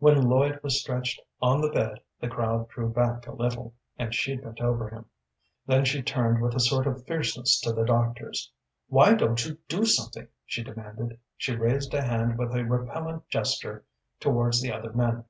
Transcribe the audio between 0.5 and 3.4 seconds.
was stretched on the bed, the crowd drew back a